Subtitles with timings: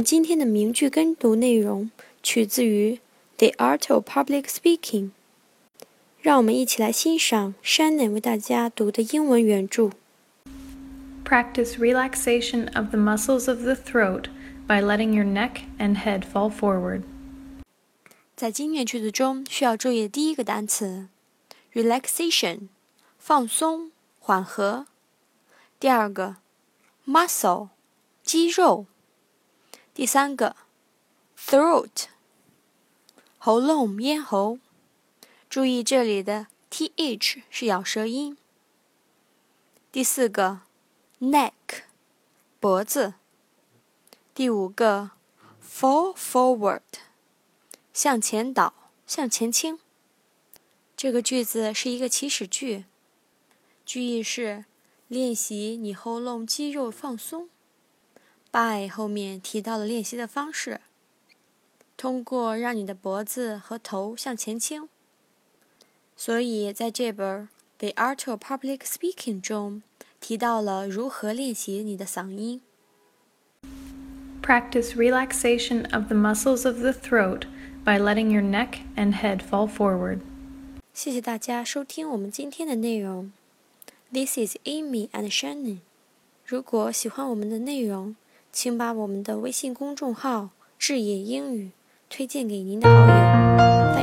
[0.00, 1.90] 们今天的名句跟读内容
[2.22, 2.94] 取自于
[3.36, 5.10] 《The Art of Public Speaking》，
[6.22, 9.90] 让我们一起来欣赏 Shannon 为大家读的英文原著。
[11.22, 14.28] Practice relaxation of the muscles of the throat
[14.66, 17.02] by letting your neck and head fall forward.
[18.34, 21.08] 在今天句子中需要注意的第一个单词
[21.74, 22.68] ，relaxation，
[23.18, 24.86] 放松、缓和；
[25.78, 26.36] 第二个
[27.06, 27.68] ，muscle，
[28.22, 28.86] 肌肉。
[30.00, 30.56] 第三个
[31.36, 32.06] ，throat，
[33.36, 34.58] 喉咙、咽喉。
[35.50, 38.38] 注意这里的 th 是咬舌音。
[39.92, 40.62] 第四个
[41.20, 41.52] ，neck，
[42.58, 43.12] 脖子。
[44.32, 45.10] 第五个
[45.62, 46.80] ，fall forward，
[47.92, 48.72] 向前倒，
[49.06, 49.78] 向前倾。
[50.96, 52.86] 这个句子是一个祈使句，
[53.84, 54.64] 句意是
[55.08, 57.50] 练习你喉咙肌肉放松。
[58.51, 60.79] by 后面提到了练习的方式，
[61.97, 64.87] 通过让你的脖子和头向前倾。
[66.15, 67.43] 所以，在这本《
[67.77, 69.81] The Art of Public Speaking》中，
[70.19, 72.61] 提到了如何练习你的嗓音。
[74.41, 77.47] Practice relaxation of the muscles of the throat
[77.83, 80.19] by letting your neck and head fall forward.
[80.93, 83.33] 谢谢大家收听我们今天的内容。
[84.13, 85.79] This is Amy and Shannon。
[86.45, 88.15] 如果喜欢我们的内容，
[88.52, 91.70] 请把我们的微信公众号“智野英语”
[92.10, 93.99] 推荐给您的好友。